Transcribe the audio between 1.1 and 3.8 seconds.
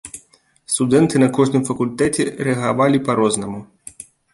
на кожным факультэце рэагавалі па-рознаму.